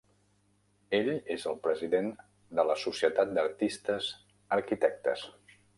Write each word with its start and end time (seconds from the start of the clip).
Ell 0.99 1.09
és 1.35 1.45
el 1.51 1.59
president 1.67 2.09
de 2.61 2.67
la 2.71 2.79
Societat 2.87 3.37
d'Artistes 3.39 4.13
Arquitectes. 4.61 5.33